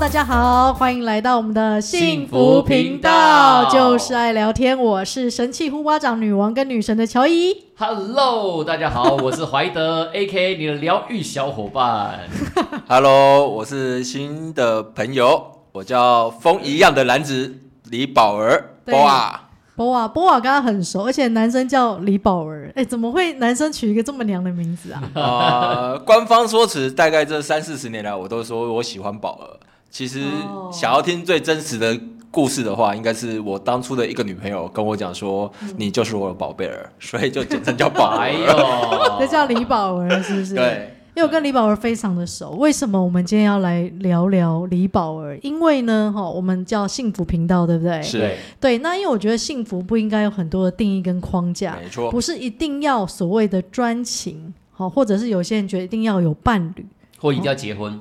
[0.00, 4.78] 大家好，欢迎来到我们的幸福频道，频道就是爱聊天。
[4.78, 7.64] 我是神器呼巴掌女王跟女神的乔伊。
[7.76, 12.20] Hello，大家好，我是怀德， A.K.A 你的疗愈小伙伴。
[12.88, 15.42] Hello，我是新的朋友，
[15.72, 17.58] 我叫风一样的男子
[17.90, 18.76] 李宝儿。
[18.86, 22.72] 对波啊，波瓦波瓦跟他很熟，而且男生叫李宝儿。
[22.76, 25.02] 哎，怎么会男生取一个这么娘的名字啊？
[25.14, 29.58] 呃，官方说辞大概这三四十年来，我都说我喜欢宝儿。
[29.90, 31.98] 其实哦想要听最真实的
[32.30, 38.38] 故事的话，应该是我当初的一个女朋友跟我讲说，你就是我的宝贝儿， 所以就简称叫宝哎儿。
[38.38, 40.54] 呦， 这叫李宝儿是不是？。
[40.54, 45.36] 对，因为我跟李宝儿非常的熟，为什么我们今天要来聊聊李宝儿？
[45.42, 48.00] 因为呢，哈，我们叫幸福频道，对不对？
[48.02, 56.86] 是对，那因为我觉得幸福不应该有很多的定义跟框架，没错不是一定要所谓的专情，好，或者是有些人觉得一定要有伴侣，
[57.18, 57.98] 或一定要结婚，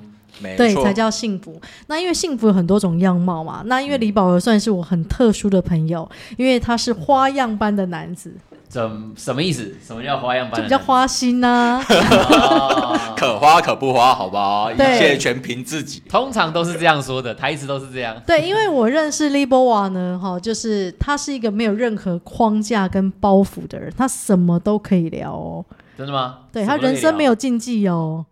[0.58, 1.60] 对才叫幸福。
[1.88, 8.34] 那因为幸福有很多种样貌嘛，那因为李宝儿算是我很特殊的朋友，因为他是花样般的男子，
[8.68, 9.76] 怎什么意思？
[9.86, 10.58] 什么叫花样般？
[10.58, 10.78] 就比较。
[10.78, 14.72] 花心啊呐、哦 可花可不花，好不好？
[14.72, 16.02] 一切全凭自己。
[16.08, 18.16] 通常都是这样说的，台词都是这样。
[18.26, 25.66] 对，因为我认识 Liboa 呢，哈，就是他是一个没有任何框架跟包袱的人，他什么都可以聊哦。
[25.98, 26.38] 真的吗？
[26.54, 28.26] 对他人生没有禁忌哦。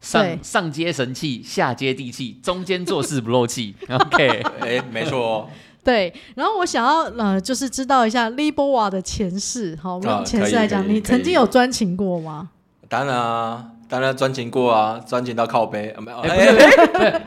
[0.00, 3.74] 对上上接神器，下接地气，中间做事不漏气。
[3.88, 5.48] OK，哎，没错哦。
[5.84, 9.78] 对，然后我想要呃，就是知道一下 Libowa 的前世。
[9.82, 12.50] 好，我们用前世来讲，你曾经有专情过吗？
[12.88, 15.90] 当然啊，当然专情过啊，专情到靠背。
[15.90, 16.24] 啊、没有，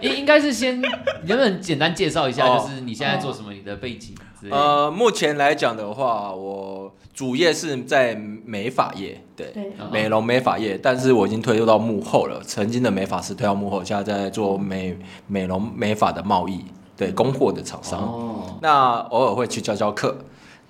[0.01, 0.87] 应应该是先，你
[1.27, 4.13] 能不能简单介绍一下，哦就是你现在做什么，你的背景
[4.43, 4.57] 之类的？
[4.57, 9.53] 呃，目前来讲的话，我主业是在美发业，对，
[9.91, 12.41] 美容美发业，但是我已经退入到幕后了。
[12.43, 16.65] 曾经的美发师退到幕后，现在在做美美容美发的贸易，
[16.97, 17.99] 对，供货的厂商。
[18.01, 20.17] 哦，那偶尔会去教教课。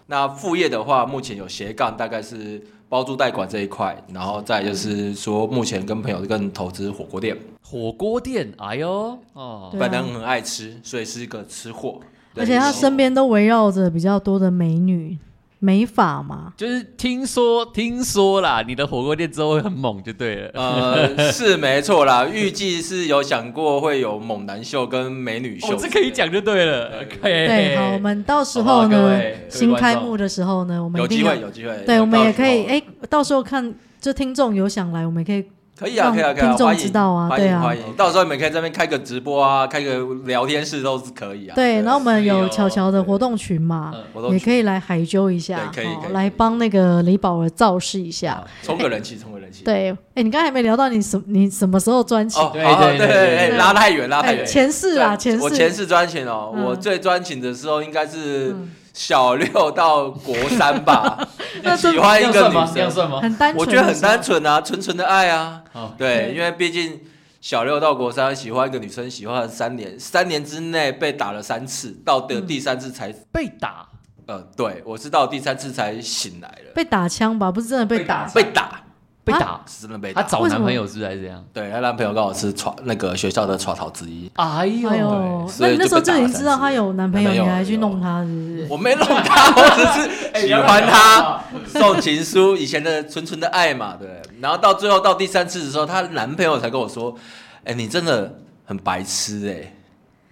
[0.08, 7.36] 那副业的话，目前有斜杠，大概是包租代管这一块，然后再就是说，目前跟朋友跟投资火锅店。
[7.62, 12.00] 火锅店，哎呦，哦，本人很爱吃，所以是一个吃货。
[12.34, 15.18] 对而且他身边都围绕着比较多的美女，
[15.60, 16.54] 美法嘛。
[16.58, 20.52] 就是听说听说啦，你的火锅店之后会很猛，就对了。
[20.54, 27.06] 呃， 是没错啦，预计是有想过会有猛男秀跟美女秀，哦，这可以讲就对了。
[27.22, 27.48] 可以。
[27.48, 29.20] 对，好，我们到时候呢，
[29.50, 31.84] 新开幕的时候呢，我们有机会，有机会。
[31.86, 37.94] 对，我们也可以，哎，到时候看，就听众有想来，我们也可以可以啊，可以啊，可以啊，听众欢迎知道啊欢对啊迎欢迎。
[37.98, 41.56] 到时候你们可以在这边开个直播啊，开个聊天室都是可以啊。
[41.56, 43.92] 对，然后我们有巧巧的活动群嘛，
[44.32, 45.72] 也可以来海揪一下，
[46.12, 48.44] 来帮那个李宝儿造势一下啊。
[48.62, 49.64] 冲个人气，冲个人气。
[49.64, 52.42] 对，哎，你刚才还没聊到你什你什么时候专情？
[52.42, 52.64] 哦，对
[52.98, 54.46] 对对拉太远，拉太哎，远。
[54.46, 61.28] 前世啊，前世，我前世专情哦，嗯我最专情的时候应该是嗯小六到国三吧，
[61.76, 62.56] 喜欢一个女
[62.92, 64.22] 生，很单纯，我觉得很单。
[64.22, 65.64] 纯啊，纯纯的爱啊。
[65.98, 67.02] 对因为毕竟
[67.42, 73.88] 小六到国三喜欢一个女生，喜欢了三年，三年之内被打了三次，到的第三次才，被打，
[74.28, 78.30] 呃，对我是到第三次才醒来了，被打枪吧，不是真的被打。
[78.30, 78.83] 被打，
[79.24, 80.22] 被打，是真的被打。
[80.22, 81.44] 她找男朋友是不是还是这样？
[81.54, 84.30] 对，她男朋友刚好是耍那个学校的耍逃之一。
[84.36, 88.68] 哎呦，哎呦，所以那你那时候就已经知道三次他有男朋友，男朋友你还去弄她，是不是？
[88.70, 94.22] 我没弄她， 我只是喜欢她，送情书，以前的纯纯的爱嘛，对。
[94.42, 97.16] 然后到最后到第三次的时候，她男朋友才跟我说
[97.64, 99.74] ：“哎、你真的很白痴哎、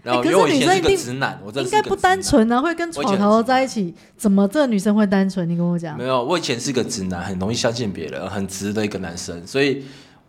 [0.04, 1.96] 然后欸可是因为我以前是个女生一定直男，我应该不。
[1.96, 5.48] 单纯啊，会跟草头在一起，怎么这个女生会单纯？
[5.48, 6.04] 你跟我讲没。
[6.04, 9.46] 有，我以前是个直男，很容易相信别人，很直的一个男生。
[9.46, 9.84] 所以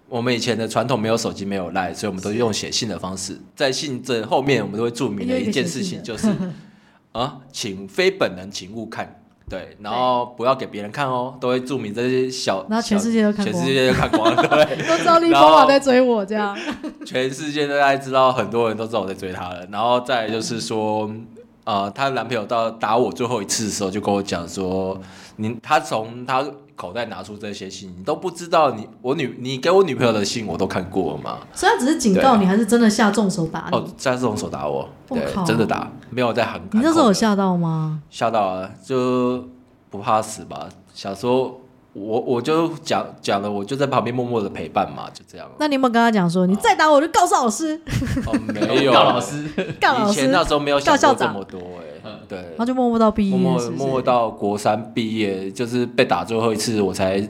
[0.07, 3.41] 我们以前的传统没有手机，没有赖，所以我们都用写信的方式。
[3.57, 6.29] 在信这后面，我们都会注明的一件事情就是
[7.13, 9.22] 啊，请非本人请勿看。
[9.49, 16.57] 对，然后不要给别人看哦，都会注明这些小，然后全世界都看光全世界都看光了， 对，都知道立波瓦在追我，这样。
[17.05, 19.67] 全世界都在知道，很多人都知道我在追她了。
[19.71, 21.11] 然后再来就是说，
[21.65, 24.99] 呃，她男朋友到打我最后一次的时候，就跟我讲说，
[25.37, 26.45] 你他从他
[26.83, 31.39] 口袋拿出这些信，你都不知道你我女你给我女朋友的信我都看过了吗？
[31.55, 33.77] 所以他只是警告你，还是真的下重手打你？
[33.79, 36.61] 哦，下重手打我，对真的打，没有在喊。
[36.73, 38.03] 你那时候有吓到吗？
[38.11, 39.45] 吓到啊，就
[39.91, 40.69] 不怕死吧？
[40.93, 41.61] 小时候
[41.93, 45.49] 我我就讲讲了，我就在旁边默默的陪伴嘛，就这样。
[45.61, 47.81] 那你有没有跟他讲说，你再打我就告诉老师，
[48.27, 49.47] 哦，没有， 告老师，
[49.81, 51.92] 告老师，以前那时候没有想告校长过这么多哎、嗯
[52.33, 52.39] 对。
[52.39, 57.29] 然，后就默默到毕业，默默到国三毕业，就是被打最后一次，我才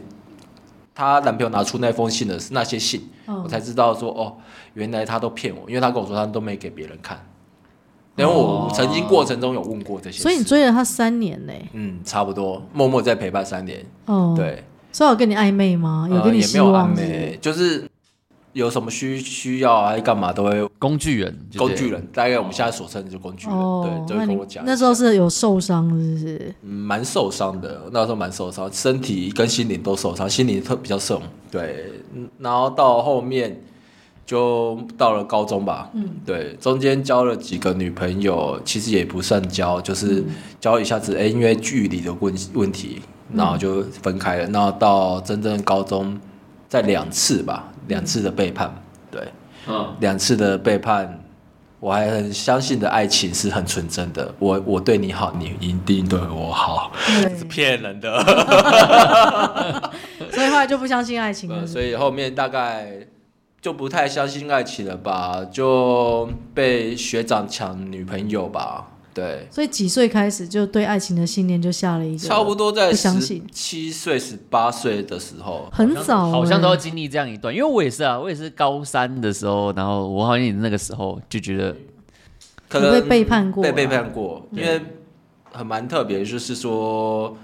[0.94, 4.36] 她男朋友拿出那封信的那些信，哦我才知道说哦，
[4.74, 7.18] 原来他都骗我，因为他跟我说他都没给别人看。
[8.14, 13.82] 然后我曾经过程中有问过这些事，所以你追了他三年呢、嗯，差不多，默默在陪伴三年。
[14.04, 14.62] 哦，，对，
[14.92, 16.06] 所以我跟你暧昧吗？
[16.10, 17.88] 有跟你呃也没有暧昧，就是
[18.52, 24.62] 有什么需需要啊，干嘛都会工具人，工具人，大概我们现在所称的就工具人，哦，对，就会跟我讲。
[24.66, 26.54] 那时候是有受伤，是不是？
[26.62, 31.22] 嗯蛮受伤的，那时候蛮受伤，身体跟心灵都受伤，心灵特比较重。
[31.50, 33.58] 对，嗯然后到后面
[34.26, 40.22] 就到了高中吧，嗯，对，中间交了几个女朋友，其实也不算交，嗯就是
[40.60, 43.00] 交一下子，哎、因为距离的问问题，
[43.32, 44.46] 然后就分开了。
[44.50, 46.18] 然后到真正高中，
[46.68, 48.74] 在两次吧，两次的背叛，
[49.10, 49.20] 对，
[49.66, 51.18] 嗯，两次的背叛。
[51.80, 56.92] 我还很相信的爱情是很纯真的，我我对你好，你一定对我好。
[56.94, 58.22] 是，骗人的，
[60.30, 61.56] 所以后来就不相信爱情了。
[61.56, 62.98] 呃所以后面大概
[63.60, 81.76] 就不太相信爱情了吧，就被学长抢女朋友吧，对，所以几岁开始就对爱情的信念就下了一个，差不多在不相十信七岁、十八岁的时候，很早、欸，好像都要经历这样一段，因为我也是啊，我也是高三的时候，然后我好像也那个时候就觉得，
[82.68, 83.70] 可能有被背叛过啊。
[83.70, 84.80] 被背叛过，因为
[85.52, 87.36] 很蛮特别，就是说，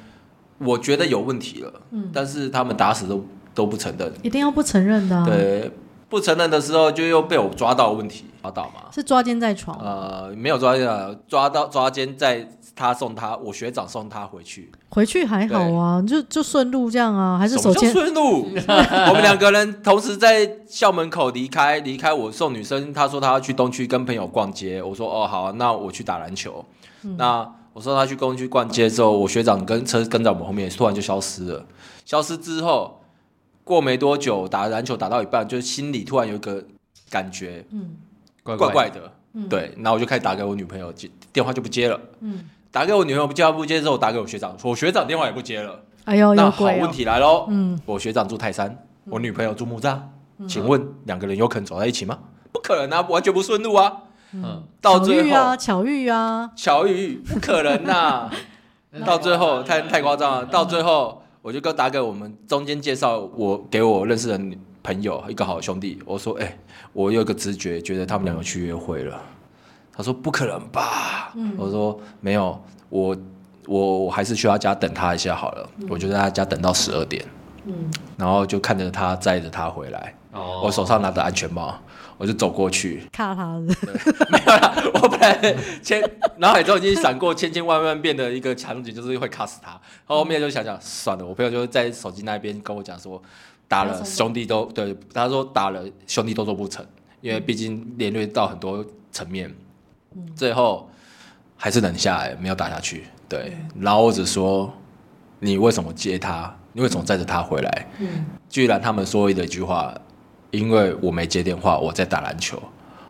[0.56, 2.11] 我觉得有问题了，嗯。
[2.12, 3.23] 但是他们打死都
[3.55, 5.70] 都不承认，一定要不承认的、啊，，对，
[6.08, 8.90] 不承认的时候就又被我抓到问题，抓到嘛。
[8.93, 10.88] 是抓奸在床，呃，没有抓奸，
[11.26, 18.49] 抓到抓奸，在他送他，我学长送他回去，回去还好啊，就就顺路这样啊，还是什么叫手牵顺路？
[19.08, 26.64] 我们两个人同时在校门口离开，离开我送女生，他说他要去东区跟朋友逛街，我说哦好啊，那我去打篮球。
[27.02, 31.64] 嗯那我说他去东区逛街之后，我学长跟车跟在我们后面，突然就消失了。
[32.05, 32.98] 消失之后，
[33.69, 36.65] 过没多久，打篮球打到一半，就心里突然有一个
[37.11, 37.97] 感觉，嗯。
[38.43, 42.00] 怪怪怪的，嗯对，然后我就开始打给我女朋友，接电话就不接了。
[42.20, 45.82] 嗯，打给我女朋友不接，不接之后，我打给我学长，我学长电话也不接了。
[46.05, 47.44] 哎呦，那好，问题来喽。
[47.50, 49.99] 嗯，我学长住泰山，我女朋友住木栅，
[50.49, 52.19] 请问两个人有可能走在一起吗？
[52.50, 53.93] 不可能啊，完全不顺路啊。
[54.32, 58.31] 嗯，到最后，巧遇啊，巧遇啊，巧遇不可能呐、
[59.05, 64.40] 到最后太太夸张了，到最后我就跟打给我们中间介绍我给我认识的
[64.82, 66.58] 朋友一个好兄弟，我说哎、
[66.93, 69.20] 我有个直觉，觉得他们两个去约会了。
[69.93, 71.32] 他说不可能吧？
[71.56, 73.17] 我说没有，我
[73.67, 77.25] 我我还是去他家等他一下好了，我就在他家等到十二点，
[77.64, 80.62] 嗯，然后就看着他载着他回来，哦。
[80.64, 81.79] 我手上拿着安全帽，
[82.19, 86.03] 我就走过去，卡他了，没有啦，我本来千
[86.38, 89.81] 脑海中已经闪过千千万万遍的一个场景，就是会卡死他。
[90.05, 93.23] 后面就想想算了，我朋友就在手机那边跟我讲说，
[93.69, 96.85] 打了兄弟都对，他说打了兄弟都做不成，
[97.20, 99.55] 因为毕竟连累到很多层面，
[100.35, 100.91] 最后
[101.56, 103.05] 还是忍下来，没有打下去。
[103.29, 104.73] 对，然后我只说
[105.38, 106.53] 你为什么接他？
[106.73, 107.87] 你为什么载着他回来？
[107.99, 109.93] 嗯，居然他们说的一句话，
[110.50, 112.61] 因为我没接电话，我在打篮球。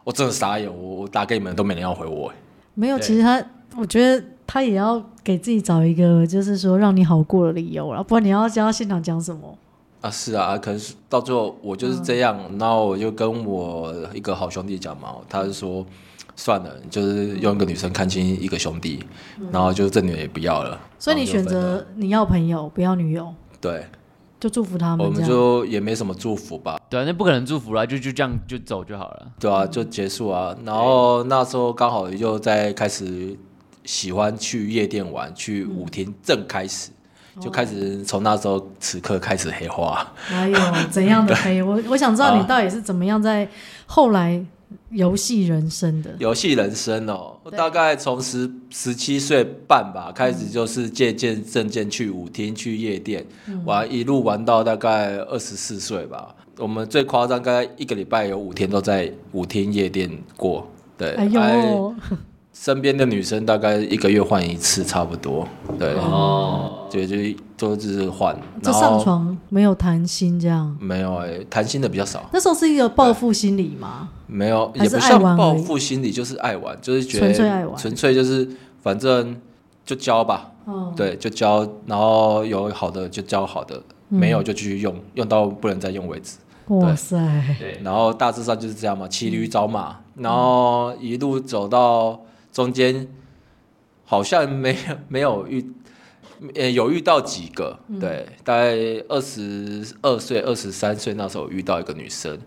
[0.04, 2.32] 我真的傻眼，我我打给你们都没人要回我。
[2.74, 3.44] 没有，其实他，
[3.76, 9.58] 我觉得他也要给自己找一个，就是说让你好过的理由了，不然你要教现场讲什么？
[10.00, 15.84] 啊，是啊，可是到最后我就是这样，然后我就跟我一个好兄弟讲嘛，他就说
[16.36, 19.04] 算了，就是用一个女生看清一个兄弟，
[19.50, 20.80] 然后就这女人也不要了。
[21.00, 23.84] 所以你选择你要朋友，不要女友，对，
[24.40, 25.24] 就祝福他们我们。
[25.24, 29.26] 就也没什么祝福吧，对啊，那不可能祝福啦，就就这样就走就好了。
[29.40, 30.56] 对啊，就结束啊。
[30.64, 33.36] 然后那时候刚好又在开始
[33.84, 36.90] 喜欢去夜店玩，去舞厅正开始，
[37.40, 40.06] 就开始从那时候此刻开始黑化。
[40.16, 40.58] 还有
[40.90, 41.60] 怎样的黑？
[41.64, 43.48] 我我想知道你啊到底是怎么样在
[43.86, 44.44] 后来
[44.90, 46.14] 游戏人生的。
[46.18, 53.24] 游戏人生哦，我大概从十十七岁半吧开始，就是渐渐渐渐去舞厅、去夜店，
[53.64, 56.34] 玩一路玩到大概二十四岁吧。
[56.58, 60.68] 我们最夸张，大概一个礼拜有五天都在舞厅夜店过。
[60.96, 61.94] 对，哎呦，
[62.52, 65.46] 身边的女生大概一个月换一次，差不多。
[65.78, 68.36] 对，哦，对，就是都是换。
[68.62, 70.76] 这然后上床没有谈心这样。
[70.80, 72.28] 没有哎、谈心的比较少。
[72.32, 74.08] 那时候是一个报复心理吗？
[74.26, 78.48] 没有，还是也不像报复心理，就是爱玩，就是觉得纯粹爱玩纯粹就是
[78.82, 79.36] 反正
[79.84, 86.36] 就教吧，哦，对，就教，然后有好的就教好的，嗯没有就继续用，用到不能再用为止。
[86.66, 87.16] 哇塞，
[87.58, 92.20] 对，然后大致上就是这样嘛，骑驴找马，然后一路走到
[92.52, 93.08] 中间，
[94.04, 95.66] 好像没有没有遇
[96.54, 98.76] 呃，有遇到几个，嗯、对，大概
[99.08, 102.38] 二十二岁、二十三岁那时候遇到一个女生，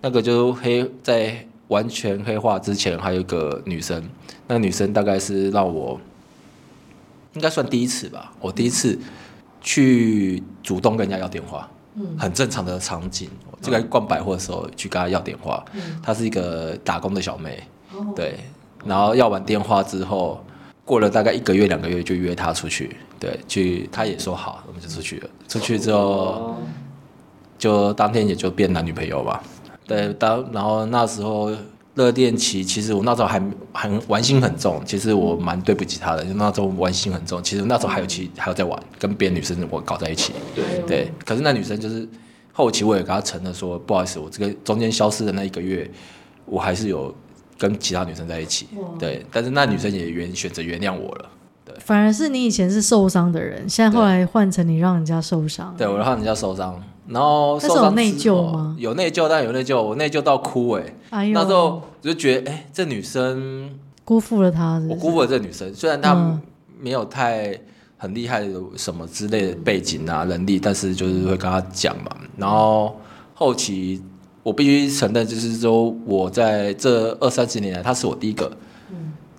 [0.00, 4.02] 那个就黑在完全黑化之前，还有一个女生，
[4.48, 6.00] 那个女生大概是让我
[7.34, 8.98] 应该算第一次吧，我第一次
[9.60, 13.28] 去主动跟人家要电话，嗯，很正常的场景，
[13.62, 17.62] 就在逛百货的时候去跟她要电话，嗯，她是一个打工的小妹，
[17.94, 18.40] 嗯、对，
[18.84, 20.42] 然后要完电话之后。
[20.86, 25.30] 过了大概一个月两个月就约她出去，对，去他也说好，我们就出去了。
[25.48, 26.56] 出去之后，
[27.58, 29.42] 就当天也就变男女朋友吧。
[29.86, 31.50] 对，当然后那时候
[31.94, 33.42] 热恋期，其实我那时候还
[33.72, 37.42] 很玩心很重，其实我蛮对不起他的，就那时候玩心很重。
[37.42, 40.32] 其实那时候还有其还有在玩，跟别的女生我搞在一起。
[40.54, 42.08] 对对，可是那女生就是
[42.52, 45.90] 后期我也跟她承认说，不好意思，我这个中间消失的那一个月，
[46.44, 47.14] 我还是有。
[47.58, 48.68] 跟其他女生在一起，
[48.98, 51.45] 对，但是那女生也原选择原谅我了，对。
[51.78, 58.76] 反而是你以前是受伤的人，现在后来换成你让人家受伤，对，我让人家受伤，然后受伤有内疚吗？
[58.78, 61.32] 有内疚，但有内疚，我内疚到哭哎、欸，哎呦。
[61.34, 63.70] 那时候就觉得哎、欸，这女生
[64.04, 66.40] 辜负了她，我辜负了这女生，虽然她
[66.80, 67.58] 没有太
[67.96, 72.96] 很厉害的什么之类的背景啊能力，但是就是会跟她讲嘛，然后
[73.34, 74.02] 后期。
[74.42, 78.48] 我必须承认，就是说我在这二三十年来，她是我第一个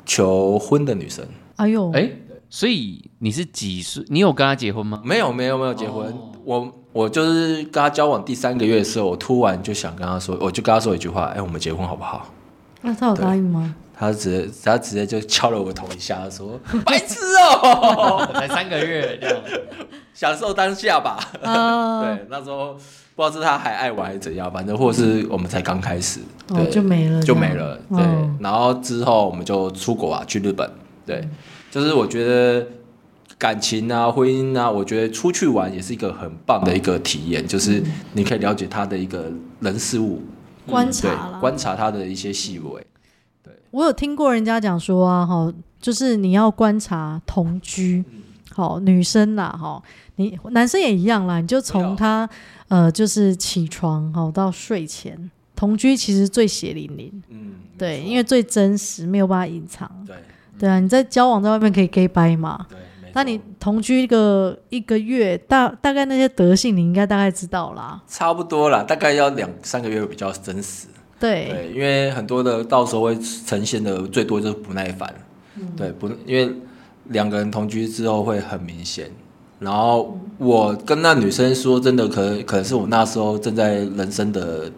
[0.06, 1.26] 求婚的女生。
[1.56, 2.12] 哎呦，哎，
[2.50, 4.04] 所以你是几岁？
[4.08, 5.02] 你有跟他结婚吗？
[5.04, 6.06] 没有，没有，没有结婚。
[6.08, 12.28] 哦、我我就是跟他交往第三个月的时候，我突然就想跟他说，我就跟他说一句话：哎，我们结婚好不好？
[12.82, 13.76] 那他有答应吗？
[14.00, 19.38] 他直接，他直接就敲了我头一下，说：“白痴哦， 才三个月，这样
[20.14, 21.20] 享受当下吧。
[21.44, 22.78] Uh” 对，那时候。
[23.18, 28.00] 不知道是他还爱我还是怎样，反正或者是我们才刚开始，对，就没了，就没了，对。
[28.40, 30.70] 然后之后我们就出国啊，去日本，
[31.04, 31.28] 对。
[31.70, 32.68] 就是我觉得
[33.38, 37.84] 感情啊、婚姻啊，我觉得出去玩也是一个很棒的一个体验，就是
[38.14, 40.22] 你可以了解他的一个人事物，
[40.66, 42.86] 观察，观察他的一些细微。
[43.44, 48.04] 对，我有听过人家讲说啊，哈，就是你要观察同居，
[48.52, 49.82] 好，女生啦，哈，
[50.16, 52.30] 你男生也一样啦，你就从他。
[52.70, 57.24] 呃，就是起床好到睡前同居，其实最血淋淋。
[57.30, 59.90] 嗯，对，因为最真实，没有办法隐藏。
[60.06, 60.18] 对，
[60.60, 62.66] 对啊，你在交往在外面可以 gay 掰嘛。
[62.70, 62.78] 对，
[63.14, 68.02] 那你同居一个一个月，大大概那些德性你应该大概知道啦。
[68.08, 70.88] 差不多啦，大概要两三个月比较真实。
[71.20, 75.14] 对，对，因为很多的到时候会呈现的最多就是不耐烦。
[75.56, 76.54] 嗯，对，不，因为
[77.06, 79.10] 两个人同居之后会很明显。
[79.60, 84.72] 然后我跟那女生说，真的可能可能是我那时候正在人生的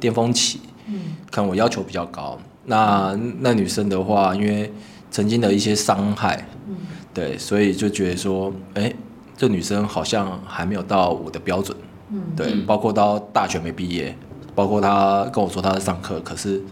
[0.00, 0.58] 巅峰期，
[0.88, 2.36] 嗯，可能我要求比较高。
[2.66, 4.72] 那那女生的话，因为
[5.10, 6.76] 曾经的一些伤害，嗯，
[7.12, 8.92] 对，所以就觉得说，哎，
[9.36, 11.76] 这女生好像还没有到我的标准，
[12.10, 14.16] 嗯，对，包括到大学没毕业，
[14.54, 16.62] 包括她跟我说她在上课，可是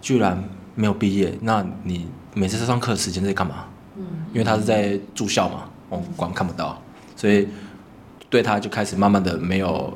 [0.00, 0.42] 居然
[0.74, 1.36] 没有毕业。
[1.40, 3.64] 那你每次上课的时间在干嘛？
[3.96, 5.64] 嗯，因为她是在住校嘛。
[5.88, 6.80] 我光看不到，
[7.16, 7.48] 所以
[8.28, 9.92] 对她就开始慢慢的没有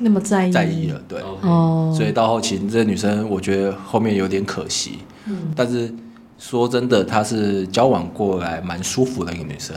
[0.00, 0.52] 那么在意。
[0.52, 5.92] 在意了，对，哦，所以到后期这个女生，我觉得后面有点可惜，嗯，但是
[6.38, 9.74] 说真的，她是交往过来蛮舒服的一个女生，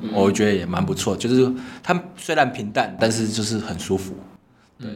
[0.00, 4.14] 嗯、我觉得也蛮不错，就是她虽然平淡，但是就是很舒服，
[4.78, 4.88] 对，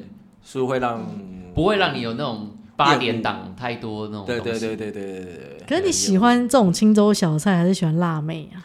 [0.45, 1.07] 是、嗯、会让
[1.55, 5.67] 不会让你有那种八点档太多那种，对对对对对对对。
[5.69, 8.65] 可是你喜欢这种青州小菜，还是喜欢辣妹啊？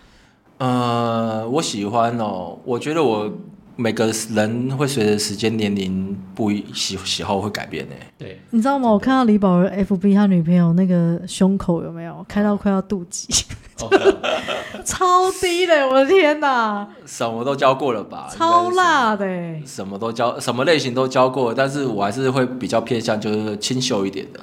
[0.60, 2.58] 呃，我喜欢哦。
[2.66, 3.32] 我觉得我
[3.78, 8.08] 每个人会随着时间年龄不一喜喜好会改变诶。
[8.18, 8.90] 对，你知道吗？
[8.92, 13.44] 我看到李宝儿 FB 他女朋友那个胸口有没有开到快要肚脐，
[14.84, 16.88] 超低的，我的天哪！
[17.06, 18.28] 什么都教过了吧？
[18.36, 19.26] 超辣的，
[19.64, 24.40] 什么都教，什么类型都教过，但是我还是会比较偏向就是清秀一点的。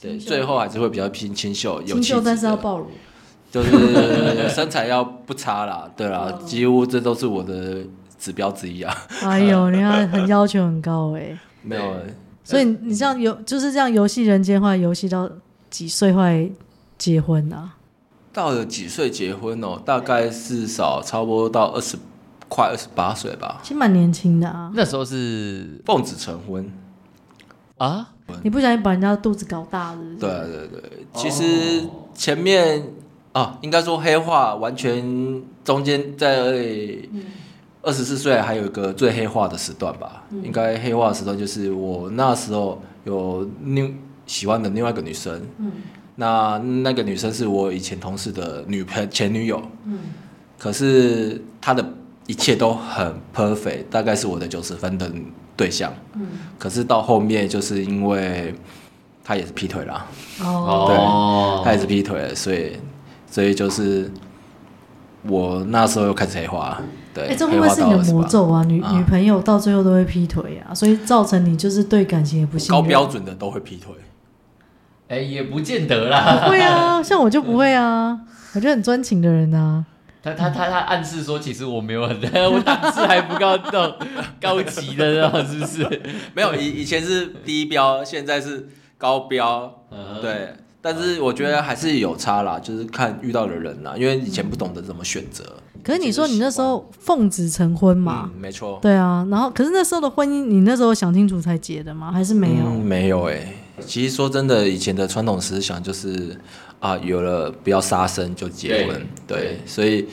[0.00, 2.86] 对，最后还是会比较偏清秀，有清秀，但是要暴露。
[3.50, 7.78] 就是身材要不差啦，对啦，几乎这都是我的
[8.18, 8.94] 指标之一啊。
[9.22, 11.38] 哎呦， 你看很要求很高哎、欸。
[11.62, 11.94] 没有，
[12.44, 15.30] 所以你这样游就是这样游戏人间，话游戏到
[15.70, 16.52] 几岁会
[16.96, 17.74] 结婚啊？
[18.32, 19.80] 到了几岁结婚哦？
[19.84, 21.96] 大概至少差不多到二十，
[22.48, 23.60] 快二十八岁吧。
[23.62, 24.70] 其实蛮年轻的啊。
[24.74, 26.70] 那时候是奉子成婚
[27.78, 28.10] 啊？
[28.42, 29.98] 你不小心把人家肚子搞大了？
[30.18, 32.82] 对对对，其实前面。
[33.32, 36.56] 啊，应该说黑化完全中间在
[37.88, 40.22] 二十四岁还有一个最黑化的时段吧。
[40.30, 45.72] 嗯、应该黑化的时段就是我那时候有另喜欢的另外一个女生，嗯、
[46.16, 49.62] 那那个女生是我以前同事的女朋前女友。
[49.86, 50.00] 嗯、
[50.58, 51.82] 可是她的
[52.26, 55.10] 一切都很 perfect，大概是我的九十分的
[55.56, 55.90] 对象。
[56.14, 56.26] 嗯，
[56.58, 58.54] 可是到后面就是因为
[59.24, 60.06] 她也是劈腿啦，
[60.42, 62.76] 哦，对，她也是劈腿了，所以
[63.30, 64.10] 所以就是
[65.22, 66.80] 我那时候又开始黑化。
[67.14, 68.62] 对，哎、欸，这会不会是你的魔咒啊？
[68.64, 72.82] 女、嗯、女朋友到最后都会劈腿啊，所以造成你就是对感情也不信任。
[72.82, 73.92] 高标准的都会劈腿。
[75.08, 76.42] 哎、欸，也不见得啦。
[76.44, 78.20] 不会啊， 像我就不会啊，
[78.54, 79.84] 我就很专情的人啊。
[80.22, 82.16] 他他他他暗示说，其实我没有很，
[82.52, 83.96] 我档次还不够到
[84.40, 86.02] 高级的那种，是不是？
[86.34, 89.82] 没有，以以前是低标，现在是高标。
[89.90, 90.54] 嗯，对。
[90.80, 95.44] 但是我觉得还是有差啦，就是看遇到的人啦，因为以前不懂得怎么选择。
[95.82, 98.30] 可是你说你那时候奉子成婚嘛？
[98.34, 98.78] 嗯，没错。
[98.82, 102.12] 对啊，然后可是那时候的婚姻，你那时候想清楚才结的吗？
[102.12, 102.64] 还是没有？
[102.66, 103.54] 嗯，没有哎、欸。
[103.86, 106.36] 其实说真的，以前的传统思想就是
[106.80, 110.06] 啊，有了不要杀生就结婚，对，对，所以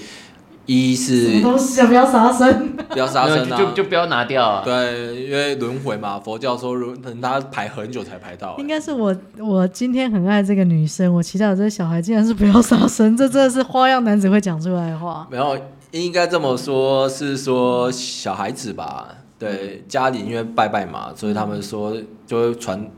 [0.65, 8.62] 一是都是不要杀生，不要杀生啊，就就不要拿掉啊，对，因为轮回嘛，佛教说轮他排很久才排到、欸。
[8.62, 15.27] 应该是我我今天很爱这个女生，我祈祷这个小孩竟然是不要杀生，这真的是花样男子会讲出来的话。
[15.29, 15.57] 没有，
[15.91, 19.07] 应该这么说，是说小孩子吧？
[19.38, 21.95] 对，家里因为拜拜嘛，所以他们说
[22.25, 22.89] 就会传。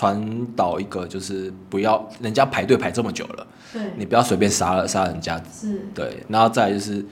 [0.00, 7.04] 传导一个就是不要人家排队排这么久了，对，你不要随便杀了杀人家，是，对，然后再来就是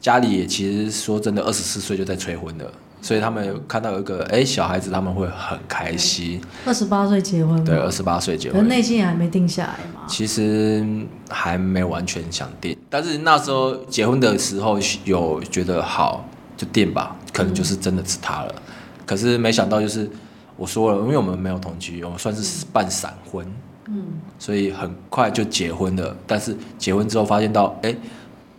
[0.00, 2.64] 家里也其实说真的二十四岁就在催婚了，
[3.02, 10.82] 所以他们看到有一个哎小孩子他们会很开心，二十八岁结婚，对，二十八岁结婚，可内心还没定下来嘛，其实
[11.28, 16.26] 还没完全想定，但是那时候结婚的时候有觉得好
[16.56, 18.62] 就定吧，可能就是真的是他了，嗯、
[19.04, 20.08] 可是没想到就是。
[20.56, 23.44] 我说了，因为我们没有同居，我们算是半闪婚，
[23.88, 24.04] 嗯，
[24.38, 26.16] 所以很快就结婚了。
[26.26, 27.94] 但是结婚之后发现到，哎，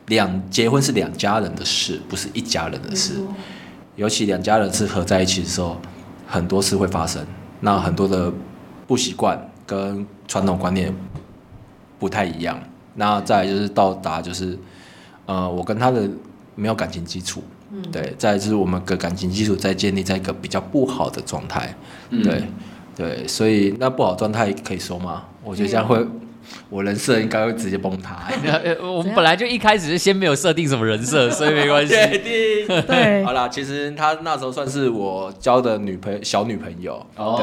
[0.07, 3.13] 两结婚是两家人的事，不是一家人的事。
[3.95, 5.77] 尤其两家人是合在一起的时候，
[6.27, 7.25] 很多事会发生。
[7.61, 8.31] 那很多的
[8.85, 10.93] 不习惯跟传统观念
[11.97, 12.59] 不太一样。
[12.93, 14.59] 那再来就是到达就是，
[15.25, 16.09] 呃，我跟他的
[16.55, 17.41] 没有感情基础。
[17.71, 21.75] 嗯、对，再就是我们的感情基础在建立在一个比较不好的状态，
[22.11, 22.43] 嗯、对
[22.95, 25.23] 对，所以那不好状态可以说吗？
[25.43, 26.11] 我觉得这样会，嗯、
[26.69, 28.27] 我人设应该会直接崩塌。
[28.81, 31.93] 我们本来就一开始是先没有设定什么人设，所以没关系。
[31.95, 37.05] 确定对，好啦，其实他那时候算是我交的女朋友，小女朋友。
[37.17, 37.35] 哦，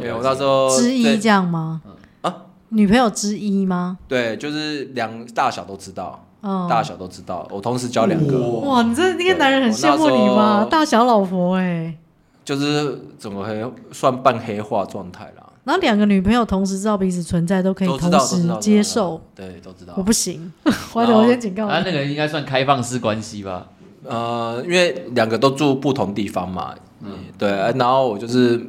[0.00, 1.82] 对，因为我那时候之一这样吗？
[2.22, 2.34] 啊，
[2.70, 3.98] 女朋友之一吗？
[4.08, 6.24] 对，就是两大小都知道。
[6.68, 8.38] 大小都知道，我同时交两个。
[8.58, 10.66] 哇，你这那个男人很羡慕你吗？
[10.70, 11.96] 大小老婆哎，
[12.44, 15.44] 就是怎么黑算半黑化状态啦。
[15.64, 19.18] 然后两个女朋友同时知道彼此存在，都可以同时接受。
[19.34, 19.94] 对，都知道。
[19.96, 20.52] 我不行，
[20.92, 21.70] 或者我先警告你。
[21.70, 23.66] 他那个应该算开放式关系吧？
[24.04, 26.74] 呃，因为两个都住不同地方嘛。
[27.00, 27.48] 嗯，对。
[27.50, 28.62] 然后我就是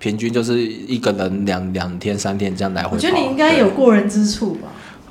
[0.00, 2.96] 平均就是一个人两两天三天这样来回。
[2.96, 4.66] 我觉得你应该有过人之处吧。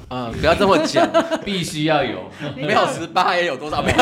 [0.09, 1.07] 嗯，不要这么讲，
[1.45, 2.19] 必须要有，
[2.55, 3.81] 没有十八也有多少？
[3.81, 3.97] 没有，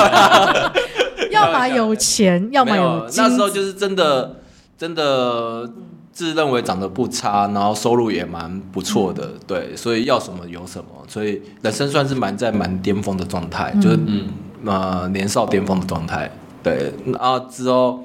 [1.32, 3.06] 要么有钱，要么有。
[3.17, 4.38] 那时候就是真的，
[4.78, 5.70] 真的
[6.13, 14.28] 自认为长得不差，然后收入也蛮不错的，对，所以要什么有什么，所以人生算是蛮在蛮巅峰的状态，就是嗯
[14.65, 16.32] 呃年少巅峰的状态，
[16.63, 16.93] 对。
[17.06, 18.04] 然后之后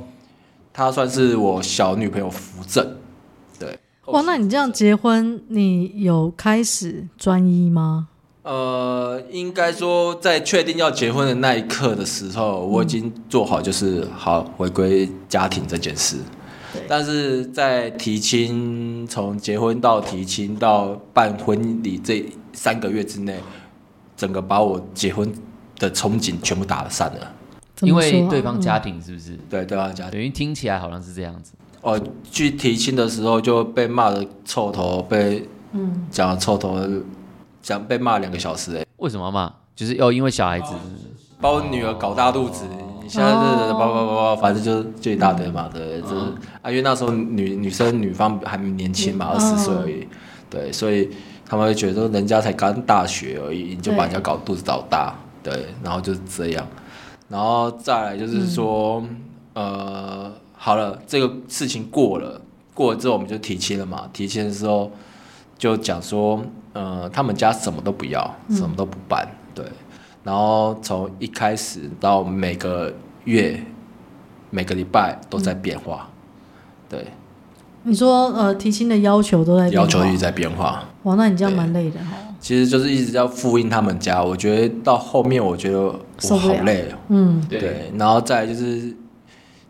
[0.73, 2.85] 他算是我小女朋友扶正。
[4.13, 8.09] 哇，那你这样结婚，你有开始专一吗？
[8.43, 16.19] 呃，应该说在确定要结婚的那一刻的时候，我已经做好就是好回归家庭这件事。
[16.75, 22.23] 对但是在提亲，从结婚到提亲到办婚礼这
[22.53, 23.41] 三个月之内，
[24.15, 25.33] 整个把我结婚
[25.79, 27.33] 的憧憬全部打散了。
[27.81, 29.33] 因为对方家庭是不是？
[29.33, 31.55] 嗯、对，对方家庭，等于听起来好像是这样子。
[31.83, 36.79] 哦，去提亲的时候就被骂的臭头，被嗯讲臭头，
[37.61, 38.87] 讲被骂两个小时哎。
[38.99, 39.53] 为什么骂？
[39.75, 40.73] 就是要因为小孩子，
[41.41, 42.65] 把我女儿搞大肚子，
[43.03, 46.15] 你现在是叭叭叭叭，反正就就一大堆嘛，对，就是
[46.63, 50.07] 啊，因为那时候女女生女方还年轻嘛，二十岁而已，
[50.49, 51.11] 对，所以
[51.45, 56.65] 他们会觉得说人家才刚大学而已，你就把人家搞肚子搞大，对，然后就是这样，
[57.29, 59.03] 然后再来就是说，
[59.55, 60.31] 呃。
[60.65, 62.41] 好了，这个事情过了，
[62.73, 64.09] 过了之后我们就提亲了嘛。
[64.13, 64.89] 提亲的时候
[65.59, 66.41] 就讲说，
[66.73, 69.67] 呃，他们家什么都不要，什么都不办，嗯、对。
[70.23, 72.95] 然后从一开始到每个
[73.25, 73.61] 月、
[74.51, 76.15] 每个礼拜都在变化，嗯、
[76.91, 77.07] 对。
[77.83, 80.85] 你说呃，提亲的要求都在变化要求一直在变化。
[81.03, 82.13] 哇，那你这样蛮累的哈。
[82.39, 86.99] 其实就是一直要复印他们家，我觉得到后面我觉得我好累哦。
[87.09, 87.91] 嗯，对。
[87.99, 88.95] 然后再就是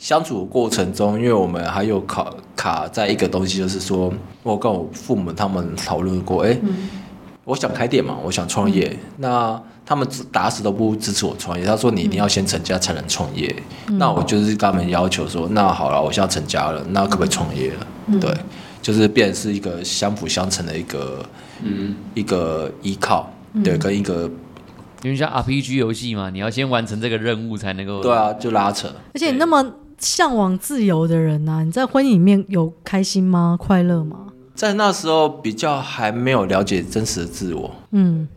[0.02, 4.12] 相处过程中，因为我们还有卡卡在一个东西，就是说
[4.42, 6.88] 我跟我父母他们讨论过，哎，嗯、
[7.44, 9.62] 我想开店嘛，我想创业，嗯、那。
[9.84, 11.66] 他们打死都不支持我创业。
[11.66, 13.52] 他说：“你一定要先成家才能创业。
[13.88, 18.32] 嗯”那我就是跟他们要求说：“那好了，我现在成家了，那可不可以创业了？”嗯、对，
[18.80, 21.22] 就是变成是一个相辅相成的一个，
[21.64, 24.30] 嗯，一个依靠，嗯、对，跟一个，
[25.02, 28.00] 因为像 RPG 游戏嘛，你要先完成这个任务才能够。
[28.00, 28.88] 对啊，就拉扯。
[29.12, 29.62] 而且你那么
[30.02, 33.56] 向往自由的人呐、啊，你在婚姻里面有开心吗？
[33.58, 34.26] 快乐吗？
[34.54, 37.70] 在那时候比较还没有了解真实的自我。
[37.92, 38.28] 嗯。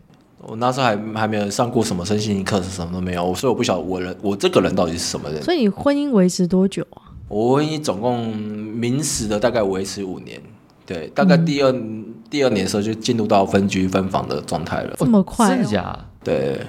[0.48, 5.42] 我那时候还还没有上过什么身心灵课，什么都没有，所以我不晓得我人我这个人到底是什么人。
[5.42, 7.10] 所以你婚姻维持多久啊？
[7.26, 10.40] 我婚姻总共明实的大概维持五年，
[10.84, 14.94] 对，大概第二、嗯、第二年的时候就进入到分居分房的状态了。
[14.96, 15.50] 这么快、哦？
[15.50, 15.98] 真的假？
[16.22, 16.60] 对，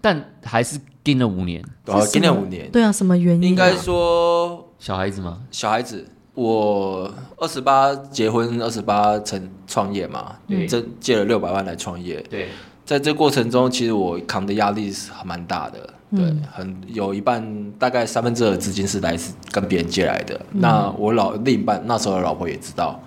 [0.00, 2.70] 但还是跟了五年，对啊，跟了五年。
[2.70, 3.48] 对啊，什么原因、啊？
[3.48, 5.40] 应该说小孩子吗？
[5.50, 12.48] 小孩子，我二十八结婚，二十八成创业嘛，对，这借了六百万来创业，对。
[12.84, 15.78] 在这过程中，其实我扛的压力是蛮大的，
[16.10, 20.34] 对，嗯、很有一半大概三分之二的资金是来自跟别人借来的。
[20.50, 23.00] 嗯、那我老另一半那时候的老婆也知道，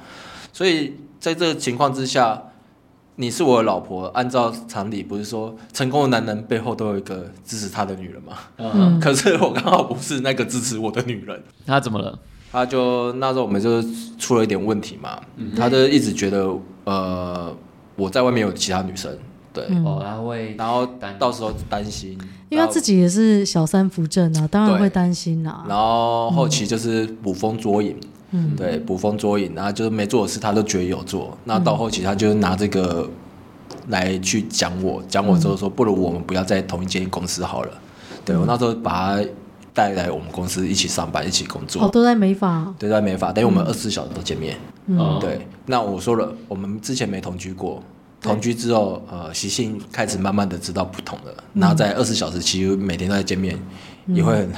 [0.53, 2.41] 所以在这个情况之下，
[3.17, 8.33] 你是我的老婆，按照常理不是说成功的男人背后都有一个支持他的女人吗？
[8.57, 11.41] 嗯， 可是我刚好不是那个支持我的女人。
[11.65, 12.17] 他怎么了？
[12.51, 13.81] 他就那时候我们就
[14.17, 16.49] 出了一点问题嘛，嗯、他就一直觉得
[16.85, 17.55] 呃
[17.95, 19.17] 我在外面有其他女生。
[19.53, 20.85] 对，哦，他会，然后
[21.17, 22.11] 到时候担心，
[22.49, 25.63] 因为他自己也是小三扶正啊，当然会担心啊。
[25.69, 28.09] 然后后期就是捕风捉影，嗯，
[28.55, 33.09] 对，捕风捉影，然后就是没做的事他都觉得有做，那到后期他就拿这个
[33.87, 37.71] 来去讲我，讲我之后说，不如我们不要在同一间公司好了。
[38.23, 39.29] 对，我那时候把他
[39.73, 41.83] 带来我们公司一起上班，一起工作。
[41.83, 44.57] 哦，都在美发，对，在美发，等于我们二十四小时都见面。
[44.87, 45.47] 嗯，对。
[45.65, 47.83] 那我说了，我们之前没同居过。
[48.21, 51.31] 同居之后，呃，习性开始慢慢的知道不同了。
[51.53, 53.55] 嗯、然后在二十四小时其实，每天都在见面，
[54.07, 54.49] 嗯、也会很，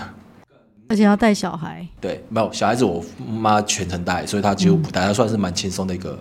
[0.90, 1.86] 而且要带小孩。
[2.00, 6.18] 对，没有小孩子，我妈全程带，所以她几乎不带，她、嗯、算是蛮轻松的一个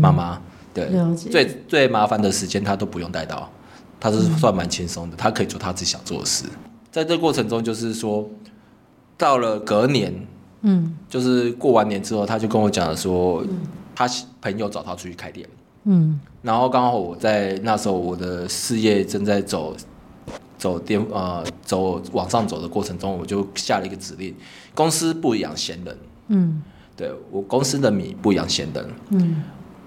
[0.00, 0.34] 妈妈。
[0.34, 0.42] 嗯、
[0.74, 1.30] 对，了解。
[1.30, 3.50] 最最麻烦的时间她都不用带到，
[4.00, 6.44] 她是算蛮轻松的，她可以做她自己想做的事。
[6.90, 8.28] 在这个过程中，就是说，
[9.16, 10.14] 到了隔年，
[10.62, 13.44] 嗯，就是过完年之后，她就跟我讲了说，
[13.94, 15.46] 她、嗯、朋友找她出去开店。
[15.84, 19.74] 嗯，然后刚好我在那时候，我的事业正在走
[20.58, 24.34] 走巅呃走往上走的过程中，我就下了一个指令：
[24.74, 25.98] 公司不养闲人。
[26.26, 26.62] 嗯，
[26.96, 28.86] 对我公司的米不养闲人。
[29.10, 29.42] 嗯，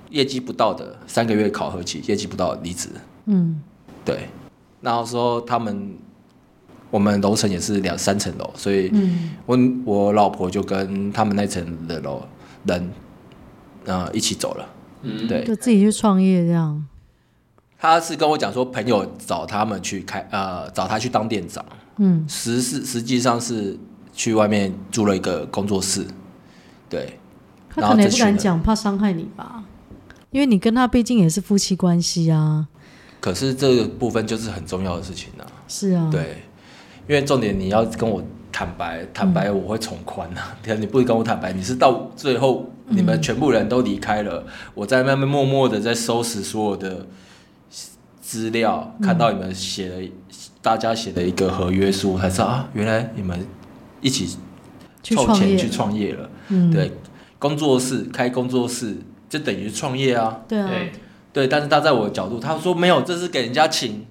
[0.10, 2.89] 业绩不到的三个月考核期，业绩不到离职。
[3.25, 3.62] 嗯，
[4.03, 4.29] 对，
[4.81, 5.93] 然后说他们
[6.89, 8.91] 我们楼层也是两三层楼，所以
[9.45, 12.25] 我我老婆就跟他们那层的楼
[12.65, 12.89] 人
[13.86, 14.67] 呃一起走了。
[15.03, 16.86] 嗯，对，就自己去创业这样。
[17.82, 21.65] 他是跟我讲说，朋友找他们去开，呃，找他去当店长。
[21.98, 23.76] 嗯，实是实际上是
[24.13, 26.06] 去外面租了一个工作室。
[26.88, 27.17] 对，
[27.72, 29.63] 他可能也不敢讲，怕伤害你吧？
[30.30, 32.67] 因为你跟他毕竟也是夫妻关系啊。
[33.20, 35.44] 可是这个部分就是很重要的事情啊。
[35.67, 36.08] 是啊。
[36.12, 36.44] 对，
[37.08, 40.56] 因为重点你要跟我坦白，坦白我会从宽啊。
[40.63, 42.67] 可、嗯、你不跟我坦白，你是到最后。
[42.94, 47.08] 你们全部人都离开了，嗯、我在慢慢默默的在收拾所有的
[48.32, 50.10] 资料，嗯、看到你们写了，
[50.62, 53.46] 大家写的一个合约书，才知道啊，原来你们
[54.00, 54.38] 一起
[55.04, 56.30] 凑钱去创业了。
[56.48, 56.94] 嗯，对，
[57.38, 58.96] 工作室开工作室
[59.28, 60.39] 就等于创业啊。
[60.48, 60.70] 对啊，
[61.34, 64.06] 对，但是他在我的角度，他说没有，这是给人家请。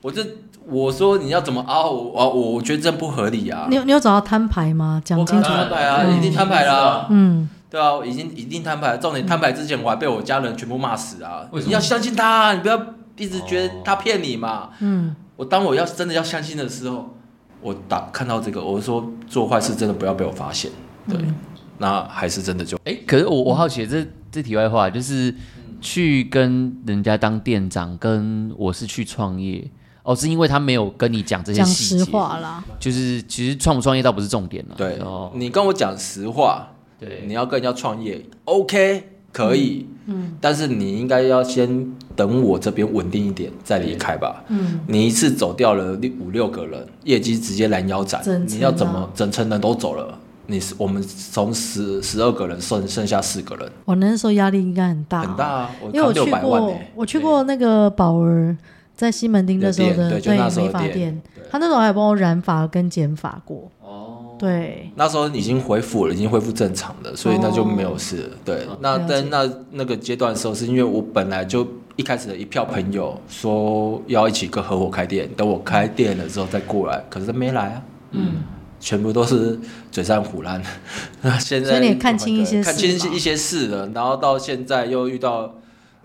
[0.00, 0.26] 我这
[0.64, 1.82] 我说你要怎么啊？
[1.82, 3.66] 我我我觉得这不合理啊。
[3.68, 5.02] 你有你有找到摊牌吗？
[5.04, 5.48] 讲清楚。
[5.50, 7.06] 摊牌啊，已经摊牌啦。
[7.10, 7.50] 嗯。
[7.70, 8.96] 对啊，已经已经摊牌了。
[8.96, 11.46] 重点摊牌之前，我还被我家人全部骂死啊！
[11.52, 12.80] 你要相信他，你不要
[13.18, 14.70] 一直觉得他骗你嘛。
[14.80, 15.14] 嗯。
[15.36, 17.14] 我当我要真的要相信的时候，
[17.60, 20.70] 我打看到这个，我说做坏事真的不要被我发现。
[21.08, 21.16] 对。
[21.18, 21.34] 嗯、
[21.78, 25.34] 那还是真的就哎、欸，可是我我好奇这这题外话，就是
[25.80, 29.68] 去跟人家当店长，跟我是去创业
[30.02, 32.04] 哦，是因为他没有跟你讲这些细节。
[32.04, 32.64] 实话啦。
[32.80, 34.74] 就是其实创不创业倒不是重点了。
[34.76, 34.98] 对。
[35.00, 35.30] 哦。
[35.34, 36.68] 你跟我讲实话。
[37.00, 41.86] 对，你要跟人家创业，OK，可以，嗯，但是你应该要先
[42.16, 53.70] 等我这边稳定一点再离开吧，嗯，你一次走掉了六五六个人，业绩直接拦腰斩，你要怎么整层人都走了，你是我们从十十二个人剩剩下四个人。
[53.84, 55.70] 我那时候压力应该很大，很大啊！
[55.80, 58.56] 我因为我去过，我去过那个宝儿
[58.96, 63.70] 在西门町的时候的对美发店，他那时候还帮我染发跟剪发过。
[64.38, 68.36] 哦，对，那时候已经恢复了，已经恢复正常了，所以那就没有事了。
[68.44, 71.66] 对，那在那那个阶段的时候，是因为我本来就。
[71.98, 77.82] 一开始的一票朋友说要一起跟合伙开店，等我开店了之后再过来，可是他没来啊。
[78.12, 78.34] 嗯，
[78.78, 79.58] 全部都是
[79.90, 80.62] 嘴上胡乱。
[81.22, 85.52] 那 现在所以你看清一些看清一些事了，然后到现在又遇到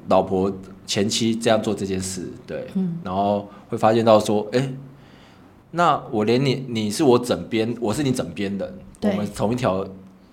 [0.09, 0.51] 老婆
[0.87, 4.73] 前妻这样做这件事，对，嗯，然后会发现到说，哎、欸，
[5.75, 9.85] 那我连你你是我枕边，我是你枕边的，对我们同一条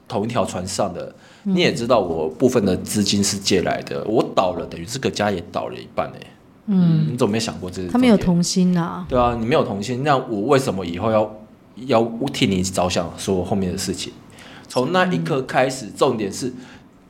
[0.07, 1.14] 同一条船上的。
[1.44, 6.20] 你也知道我部分的资金是借来的，我倒了，等于这个家也倒了一半哎。
[6.66, 7.88] 嗯，你怎么没想过这？
[7.88, 9.07] 他没有童心呐。
[9.09, 11.35] 对啊，你没有童心，那我为什么以后要
[11.87, 14.12] 要替你着想，说后面的事情？
[14.68, 16.53] 从那一刻开始，重点是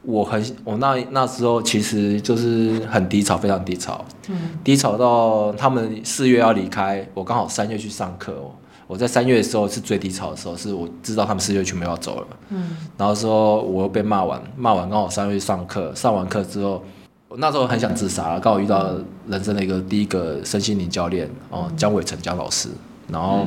[0.03, 4.05] 我很我那那时候其实就是很低潮，非常低潮。
[4.29, 8.51] 嗯，低潮到他们四月要离开，我刚好三月去上课哦。
[8.87, 16.83] 我在三月的时候是最低潮的时候，是我知道他们四月全部要走了，嗯，然后说我又被骂完，骂完刚好三月去上课，上完课之后，
[17.29, 18.97] 我那时候很想自杀，刚好遇到
[19.29, 22.69] 人生的一个第一个身心灵教练哦，江伟成江老师，
[23.07, 23.47] 然后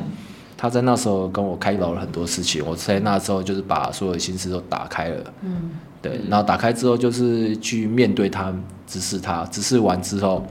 [0.56, 5.72] 他在那时候跟我开导了很多事情，我在那时候就是把所有的心思都打开了，嗯，
[6.04, 8.54] 对，然后打开之后就是去面对他，
[8.86, 10.44] 直视他，直视完之后，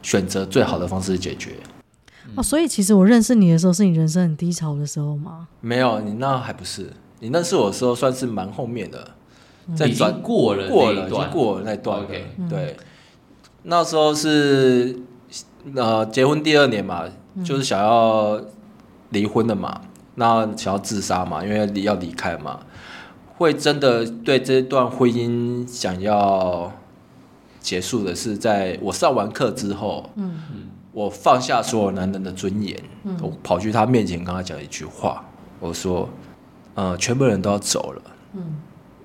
[0.00, 1.56] 选择最好的方式解决。
[2.36, 5.48] 哦，所以其实我认识你的时候，是你人生很低潮的时候吗？
[5.60, 6.92] 没有，你那还不是。
[7.18, 9.10] 你认识我的时候，算是蛮后面的，
[9.74, 12.00] 在转、嗯、过了过了，已经过了那段。
[12.00, 12.76] OK，对，
[13.62, 14.98] 那时候是
[15.74, 17.04] 呃结婚第二年嘛，
[17.44, 18.40] 就是想要
[19.10, 19.80] 离婚的嘛，
[20.16, 22.60] 那想要自杀嘛，因为要离开嘛，
[23.36, 26.72] 会真的对这段婚姻想要
[27.60, 30.10] 结束的是在我上完课之后。
[30.16, 30.62] 嗯嗯。
[30.96, 35.22] 我放下所有男人的尊严，嗯、我跑去他面前跟他讲一句话，
[35.60, 36.08] 我说
[36.72, 38.56] ：“呃，全部人都要走了，嗯，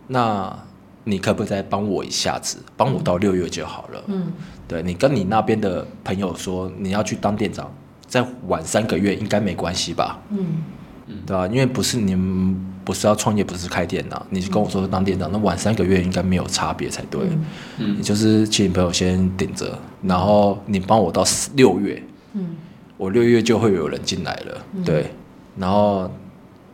[0.07, 0.57] 那
[1.03, 4.01] 你可不可以再帮我一下子，帮我到六月就好了？
[4.07, 4.31] 嗯，
[4.69, 7.69] 对，你跟你那边的朋友说你要去当店长，
[8.07, 10.17] 再晚三个月应该没关系吧？
[10.29, 10.63] 嗯，
[11.25, 11.47] 对吧？
[11.47, 14.19] 因为不是你们。”不是要创业，不是开店呐。
[14.31, 17.21] 你跟我说当店长，那晚三个月应该没有差别才对。
[17.77, 21.23] 嗯，你就是请你朋友先顶着，然后你帮我到
[21.55, 22.01] 六月。
[22.33, 22.55] 嗯，
[22.97, 24.65] 我六月就会有人进来了。
[24.83, 25.11] 对，
[25.55, 26.11] 然后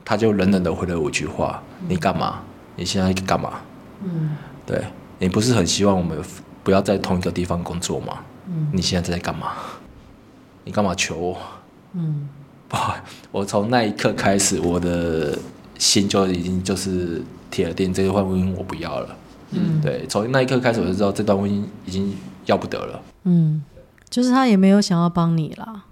[0.05, 2.39] 他就冷冷的回了我一句话：“你干嘛？
[2.77, 3.59] 你现在干嘛？”
[4.01, 4.81] 嗯，对，
[5.19, 6.17] 你不是很希望我们
[6.63, 8.19] 不要在同一个地方工作吗？
[8.47, 9.51] 嗯，你现在在干嘛？
[10.63, 11.37] 你干嘛求我？
[11.93, 12.29] 嗯，
[12.67, 12.77] 不，
[13.31, 15.37] 我从那一刻开始，我的。
[15.79, 19.15] 心就已经就是铁了定，这段婚姻我不要了。
[19.51, 22.11] 嗯，对，从那一刻开始我就知道这段婚姻已经
[22.47, 22.99] 要不得了。
[23.25, 23.63] 嗯，
[24.09, 25.83] 就是他也没有想要帮你啦，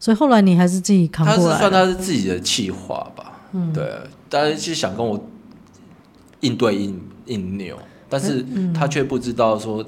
[0.00, 1.40] 所以后来你还是自己扛过来。
[1.40, 3.32] 他是算他是自己的气话吧。
[3.52, 3.88] 嗯，对，
[4.28, 5.24] 但是想跟我
[6.40, 9.86] 硬对硬硬扭，但是他却不知道说，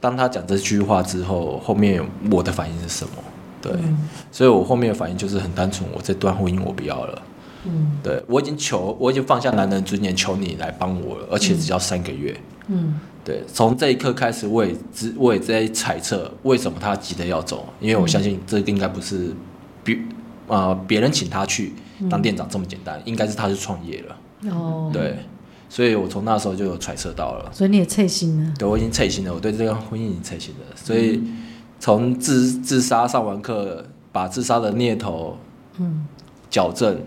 [0.00, 3.12] 当他讲这句话之后，后面我的反应是什么？
[3.60, 7.22] 对，嗯，所以我后面的反应就是很单纯，我这段婚姻我不要了。
[7.64, 12.34] 嗯，对，我已经求，我已经放下男人尊严，求你来帮我了，而且只要三个月。
[12.68, 19.34] 嗯，对，从这一刻开始，我也只，我也在猜测为什么他急着要走，因为我相信这个应该不是
[19.84, 19.98] 别
[20.48, 21.74] 啊别人请他去
[22.08, 24.50] 当店长这么简单，应该是他是创业了。
[24.50, 25.18] 哦，对，
[25.68, 27.50] 所以我从那时候就有揣测到了。
[27.52, 28.54] 所以你也脆心了？
[28.58, 30.74] 对，我已经脆心了，我对这个婚姻已经脆心了。
[30.74, 31.20] 所以
[31.80, 35.36] 从自自杀上完课，把自杀的念头
[35.78, 36.06] 嗯
[36.48, 37.00] 矫正。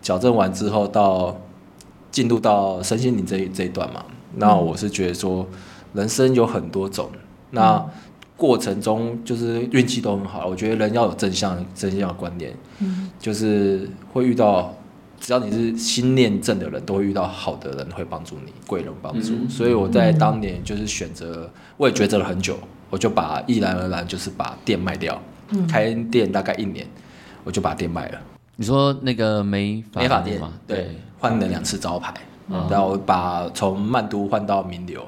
[0.00, 1.40] 矫正完之后到，到
[2.10, 4.02] 进入到身心灵这一这一段嘛，
[4.36, 5.46] 那我是觉得说，
[5.92, 7.10] 人生有很多种，
[7.50, 7.84] 那
[8.36, 10.46] 过程中就是运气都很好。
[10.46, 12.54] 我觉得人要有正向正向的观念，
[13.18, 14.72] 就是会遇到，
[15.20, 19.32] 只要你是心念正的人，都会遇到好的人会帮助你，贵人帮助。
[19.48, 22.56] 所以我在当年就是选择，我也抉择了很久，
[22.90, 25.20] 我就把毅然而然就是把店卖掉，
[25.68, 26.86] 开店大概一年，
[27.44, 28.18] 我就把店卖了。
[28.56, 30.52] 你说那个美美法店吗？
[30.66, 32.12] 对，换了两次招牌，
[32.70, 35.00] 然后把从曼都换到名流，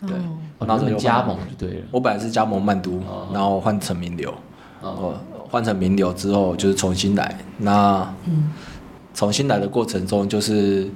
[0.00, 0.10] 对，
[0.58, 1.84] 然后加盟就对了。
[1.90, 3.00] 我本来是加盟曼都，
[3.32, 4.34] 然后换成名流，
[4.80, 5.14] 哦，
[5.50, 7.38] 换成名流之后就是重新来。
[7.58, 8.12] 那
[9.14, 10.90] 重新来的过程中，就是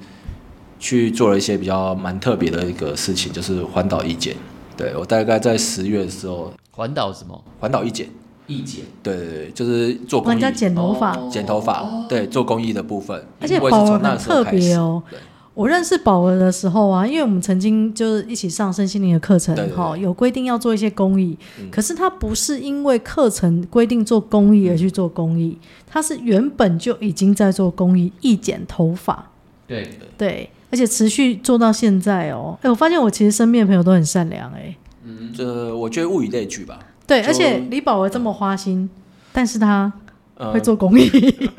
[0.79, 4.35] 去做了一些比较蛮特别的一个事情，就是环岛义剪。
[4.83, 7.45] 对，我大概在十月的时候，环岛什么？
[7.61, 8.09] 环岛一剪。
[8.49, 13.25] 一剪，对对对，就是做公益，人家剪头发，剪头发，对，做公益的部分。
[13.41, 15.01] 而且宝儿很特别哦，
[15.55, 21.39] 我认识宝儿的时候啊，因为我们曾经就是一起上身心灵的课程，哈，有规定要做一些公益。
[21.61, 29.31] 嗯、可是他不是因为课程规定做公益而去做公益，他是原本就已经在做公益，义剪头发。
[29.69, 29.89] 对。
[30.19, 32.59] 对，而且持续做到现在哦。
[32.63, 34.75] 哎，我发现我其实身边的朋友都很善良，哎。
[35.05, 36.81] 嗯，这我觉得物以类聚吧。
[37.07, 38.91] 对，而且李宝儿这么花心，
[39.33, 39.93] 但是他。
[40.51, 41.09] 会做公益，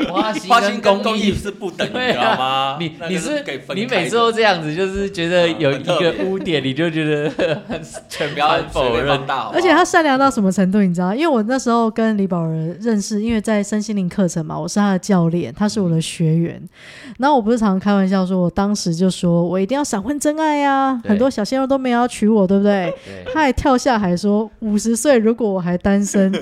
[0.10, 2.78] 花心跟公益是不等于，知道吗？
[2.80, 3.43] 你你是
[3.76, 7.30] 你每次都这样子，就是觉得有一个污点，你就觉得
[7.69, 9.19] 很全盘否认。
[9.54, 11.13] 而且他善良到什么程度，你知道？
[11.13, 16.62] 因为我那时候跟李宝仁认识，因为在身心灵课程嘛，我是他的教练，他是我的学员。
[17.19, 22.93] 然后我不是常常开玩笑说，我当时就说我一定要闪婚真爱呀，很多小鲜肉都没有要娶我，对不对？
[23.34, 26.34] 他还跳下海说，五十岁如果我还单身。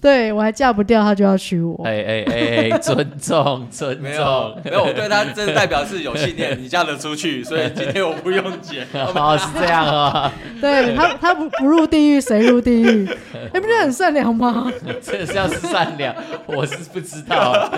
[0.00, 1.78] 对，我还嫁不掉，他就要娶我。
[1.84, 2.24] 哎哎
[2.70, 4.00] 哎，尊重尊重。
[4.02, 8.86] 没有没有，我对他这代表是有信念，你嫁得出去，所以今天我不用剪。
[8.94, 10.32] 哦，是这样啊。
[10.58, 13.06] 对他，他不不入地狱谁入地狱？
[13.52, 14.72] 哎，不是很善良吗？
[15.02, 16.14] 这是要是善良，
[16.46, 17.70] 我是不知道。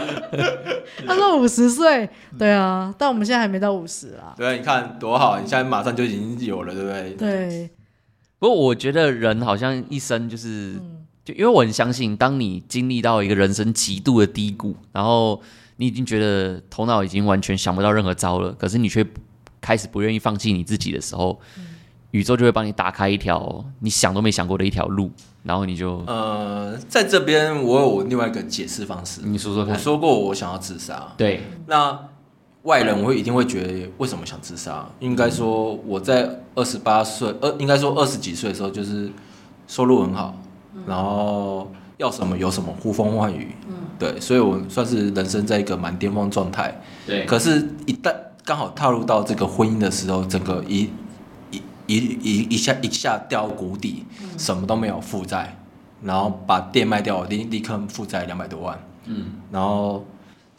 [1.05, 2.09] 他说五十岁，
[2.39, 4.31] 对啊，但我们现在还没到五十啊。
[4.37, 7.11] 对，你看多好，你现在马上就已经有了，对不对？
[7.19, 7.71] 对。
[8.39, 10.75] 不过我觉得人好像一生就是。
[11.25, 15.41] 就因为我很相信，当你经历到一个人生极度的低谷，然后
[15.77, 19.07] 你已经觉得头脑已经完全想不到任何招了，可是你却
[19.61, 21.65] 开始不愿意放弃你自己的时候，嗯、
[22.11, 25.13] 宇宙就会帮你打开一条你想都没想过的一条路，
[25.45, 29.75] 然后你就呃，在这边我有另外一个解释方式，你说说看。
[29.75, 31.97] 我说过我想要自杀，对，那
[32.63, 34.89] 外人我会一定会觉得为什么想自杀？
[34.99, 39.09] 应该说我在二十八岁，呃，应该说二十几岁的时候就是
[39.69, 40.37] 收入很好。
[40.87, 47.25] 然后要什么有什么，呼风唤雨，嗯，对，所以我算是人生在一个蛮巅峰状态，对。
[47.27, 50.91] 可是，一旦刚好踏入到这个婚姻的时候，整个一
[51.51, 54.05] 一一一一下一下掉谷底，
[54.39, 55.57] 什么都没有负债，
[56.03, 60.05] 然后把店卖掉，立立刻负债两百多万，嗯，然后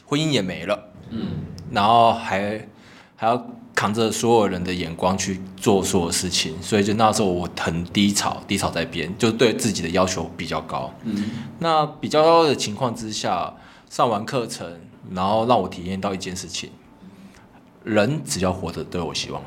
[0.05, 1.27] 婚姻也没了，嗯，
[1.71, 2.67] 然后还
[3.15, 3.45] 还要。
[3.75, 10.93] 扛着所有人的眼光去做所有事情，所以就那时候我很低潮，低潮在边，就对自己的要求比较高。
[11.03, 13.51] 嗯，那比较高的情况之下，
[13.89, 14.79] 上完课程，
[15.11, 16.69] 然后让我体验到一件事情：
[17.83, 19.41] 人只要活着都有希望。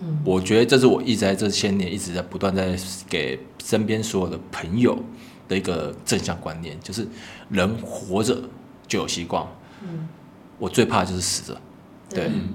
[0.00, 2.74] 嗯，我觉得这是我一直在这些年一直在不断在
[3.08, 4.98] 给身边所有的朋友
[5.46, 7.06] 的一个正向观念，就是
[7.50, 8.42] 人活着
[8.88, 9.46] 就有希望。
[9.82, 10.08] 嗯，
[10.58, 11.60] 我最怕的就是死着。
[12.08, 12.24] 对。
[12.28, 12.48] 嗯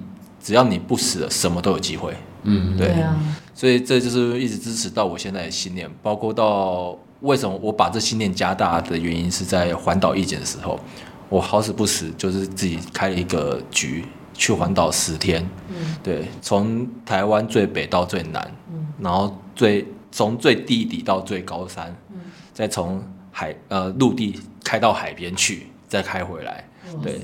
[0.47, 2.15] 只要你不死了，什么都有机会。
[2.43, 3.19] 嗯，对，对啊，
[3.53, 10.79] 所以这就是一直支持到我现在的信念，包括到为什么我把这信念加大的原因，是在环岛意见的时候，
[11.27, 15.45] 我好死不死就是自己开了一个局去环岛十天。
[15.67, 22.21] 嗯，对，从台湾最北到最南，嗯，然后最从最地底到最高山，嗯，
[22.53, 26.63] 再从海呃陆地开到海边去，再开回来。
[27.03, 27.19] 对，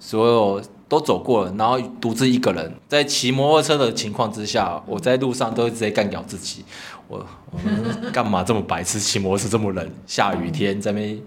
[0.00, 0.62] 所有。
[0.98, 6.64] 都走过了，然后独自一个人在骑摩托车的情况之下，我在路上都直接干掉自己。
[7.08, 8.98] 我我们干嘛这么白痴？
[8.98, 11.20] 骑摩托车这么冷，下雨天在那边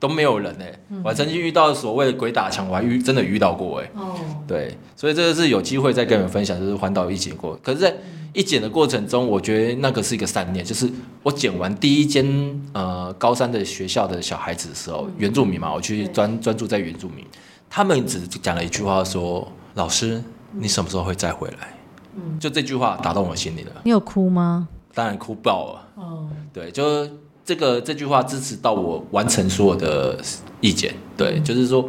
[0.00, 0.78] 都没有人哎、欸。
[1.04, 3.90] 我还曾经遇到所谓的鬼打墙，我还遇真的遇到过哎、欸。
[4.00, 4.14] 哦，
[4.46, 7.58] 对，所以这个是有机会再跟你们分享，就是环岛一剪过。
[7.62, 7.94] 可是，在
[8.32, 10.88] 一剪的过程中，我觉得那个是一个善念，就是
[11.22, 12.24] 我剪完第一间
[12.72, 17.24] 呃高三的学校的小孩子的时候，原住民嘛，我去专专注在原住民。
[17.70, 21.74] 他们只讲了一句话说，：“老师，你什么时候会再回来？”
[22.20, 23.72] 嗯，就这句话打动我心里了。
[23.84, 24.66] 你有哭吗？
[24.92, 25.88] 当然哭爆了。
[25.94, 27.08] 哦，对，就
[27.44, 30.18] 这个这句话支持到我完成所有的
[30.60, 30.92] 意见。
[31.16, 31.88] 对，嗯、就是说，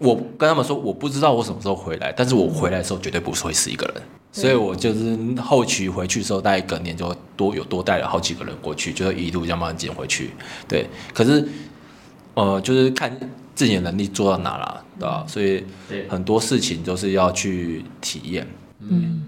[0.00, 3.96] 我跟他们说，我不知道我什么时候回来，但是我回来的时候绝对不会是一个人。
[3.98, 10.32] 嗯、所以我就是后期回去的时候，大概隔年就多有多带了好几个人过去，就是一路这样慢慢捡回去。
[10.66, 11.46] 对，可是
[12.34, 13.16] 呃，就是看。
[13.58, 15.24] 自己的能力做到哪了，对吧？
[15.26, 15.64] 所以
[16.08, 18.46] 很多事情都是要去体验。
[18.78, 19.24] 嗯，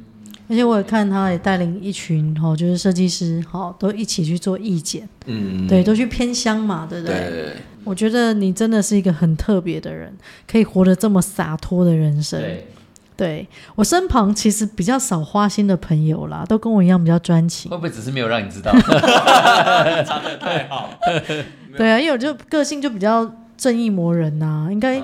[0.49, 5.09] 而且我也看他也带领一群哈，就是设计师哈，都一起去做意见。
[5.27, 7.17] 嗯，对，都去偏乡嘛，对不对？
[7.17, 7.57] 对。
[7.83, 10.17] 我觉得你真的是一个很特别的人，
[10.47, 12.41] 可以活得这么洒脱的人生。
[12.41, 12.69] 对，
[13.17, 17.69] 对我身旁其实比较少花心的朋友啦，都跟我一样比较专情。
[17.69, 18.71] 会不会只是没有让你知道？
[20.07, 20.89] 藏得太好。
[21.77, 23.29] 对啊，因为我就个性就比较。
[23.61, 25.03] 正义魔人呐、啊，应该，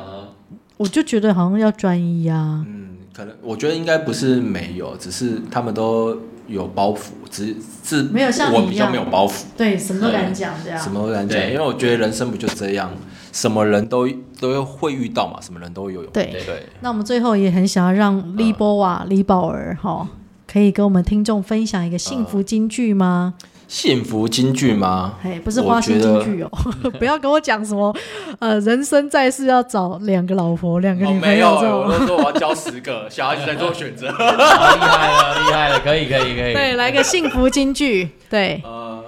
[0.78, 2.64] 我就觉得好像要专一啊。
[2.66, 6.16] 嗯，可能我觉得应该不是没有，只是他们都
[6.48, 7.54] 有包袱，只
[7.84, 12.90] 是没有像我比较没有包袱，对，什么都敢讲这样，什么都敢讲，因为我觉得人生不就这样，
[13.30, 14.08] 什么人都
[14.40, 16.02] 都会遇到嘛，什么人都有。
[16.06, 16.66] 对对。
[16.80, 20.08] 那我们最后也很想要让李波瓦、李宝儿哈，
[20.50, 23.34] 可以跟我们听众分享一个幸福金句吗？
[23.68, 25.14] 幸福金句吗？
[25.24, 26.50] 哎，不是花心金句哦，
[26.98, 27.94] 不要跟我讲什么，
[28.38, 31.84] 呃，人生在世要找两个老婆、 两个女朋友这种。
[31.84, 34.06] 我都说我要交十个，小孩子在做选择。
[34.10, 36.54] 厉害了，厉害了，可以，可以，可以。
[36.54, 38.08] 对，来个幸福金句。
[38.30, 39.04] 对，呃，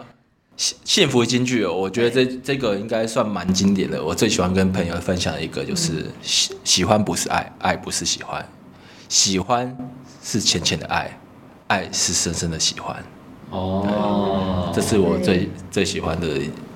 [0.57, 4.03] 幸幸福金句哦，我觉得这这个应该算蛮经典的。
[4.03, 8.45] 我最喜欢跟朋友分享的一个就是喜喜欢不是爱，爱不是喜欢，
[9.09, 9.77] 喜欢
[10.21, 11.17] 是浅浅的爱，
[11.69, 12.97] 爱是深深的喜欢。
[13.51, 16.27] 哦，这是我最最喜欢的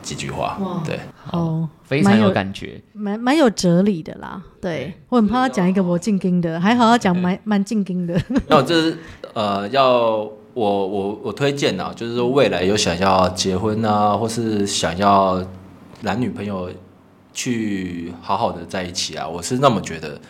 [0.03, 0.59] 几句话。
[0.85, 0.99] 对，
[1.31, 4.43] 哦，非常有感觉，蛮蛮有哲理的啦。
[4.61, 8.20] 对，我很怕他讲一个我进京的，还好他讲蛮蛮进京的。
[8.49, 8.97] 那我就是
[9.35, 15.45] 呃，要我我我推荐啊，就是说未来有想要结婚啊，或是想要
[16.01, 16.70] 男女朋友
[17.33, 20.20] 去好好的在一起啊，我是那么觉得。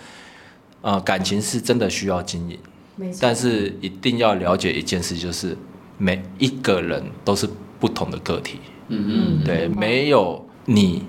[0.85, 2.59] 呃，感情是真的需要经营，
[2.97, 5.57] 没错，但是一定要了解一件事，就是。
[6.03, 7.49] 每一个人都是
[7.79, 11.05] 不同的个体，嗯嗯，对，没有你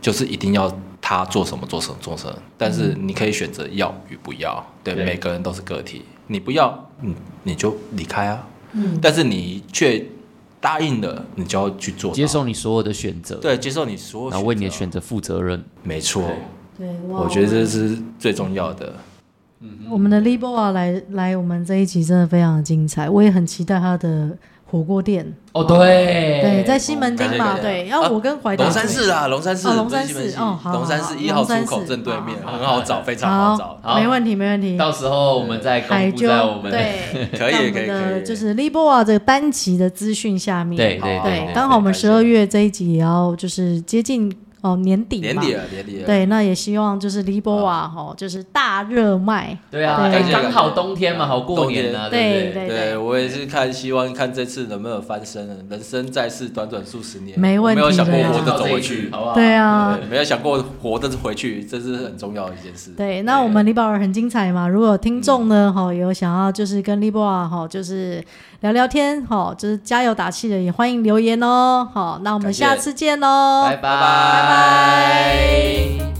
[0.00, 10.02] 就是一定要他做什么做什么做什么，但是你可以选择要与不要，对，每个人都是个体，你不要，你，你就离开啊，嗯，但是你却
[10.58, 16.24] 答应了，你就要去做，接受你所有的选择，对，接受你所有，然后为你的选择负责任，没错，
[16.78, 18.94] 对，我觉得这是最重要的。
[19.90, 24.30] 我们的 Liboa 来来，我们这一集真的非常的精彩，我也很期待他的
[24.64, 25.34] 火锅店。
[25.52, 27.86] 哦，对，对，在西门町嘛，对。
[27.86, 34.78] 然后我跟怀德龙山寺啊，龙山寺，龙山寺，哦，好，龙山寺一号出口正对面，很好找，非常好找，没问题，没问题。
[34.78, 44.34] 到时候我们再公布在我们对， 可以，可以，可以，就是 Liboa 这个单集的资讯下面，对对对，刚好我们十二月这一集也要就是接近。
[44.62, 46.06] 哦，年底年底了，年底了。
[46.06, 49.56] 对，那也希望就是李波瓦哈，就是大热卖。
[49.70, 52.08] 对啊，刚好冬天嘛，好过年啊。
[52.10, 55.48] 对对对，我也是看，希望看这次能不能翻身。
[55.68, 57.80] 人生在世，短短数十年，没问题。
[57.80, 59.34] 没有想过活着走回去，好不好？
[59.34, 62.90] 对啊，没有想过活着回去，这是很重要的一件事。
[62.96, 64.68] 对，那我们李宝儿很精彩嘛。
[64.68, 68.22] 如果听众呢，哈，有想要就是跟李波瓦哈，就是。
[68.60, 71.88] 聊聊天，好，就是加油打气的，也欢迎留言哦。
[71.94, 74.00] 好，那我们下次见喽，拜拜拜